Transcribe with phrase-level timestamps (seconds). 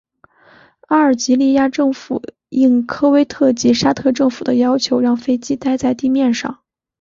[0.87, 6.63] 阿尔及利亚政府应科威特及沙特政府的要求让飞机待在地面上。